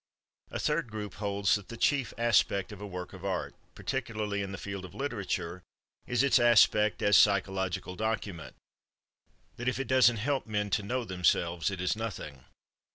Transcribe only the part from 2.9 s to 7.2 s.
of art, particularly in the field of literature, is its aspect as